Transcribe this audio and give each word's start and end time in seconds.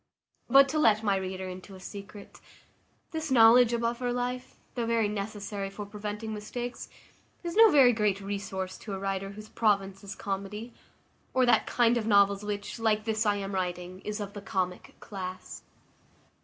But 0.49 0.67
to 0.69 0.79
let 0.79 1.03
my 1.03 1.15
reader 1.15 1.47
into 1.47 1.75
a 1.75 1.79
secret, 1.79 2.41
this 3.11 3.29
knowledge 3.29 3.71
of 3.71 3.83
upper 3.83 4.11
life, 4.11 4.55
though 4.73 4.87
very 4.87 5.07
necessary 5.07 5.69
for 5.69 5.85
preventing 5.85 6.33
mistakes, 6.33 6.89
is 7.43 7.55
no 7.55 7.69
very 7.69 7.93
great 7.93 8.19
resource 8.19 8.79
to 8.79 8.93
a 8.95 8.99
writer 8.99 9.29
whose 9.33 9.49
province 9.49 10.03
is 10.03 10.15
comedy, 10.15 10.73
or 11.35 11.45
that 11.45 11.67
kind 11.67 11.97
of 11.97 12.07
novels 12.07 12.43
which, 12.43 12.79
like 12.79 13.03
this 13.03 13.27
I 13.27 13.35
am 13.35 13.53
writing, 13.53 13.99
is 13.99 14.19
of 14.19 14.33
the 14.33 14.41
comic 14.41 14.95
class. 14.99 15.61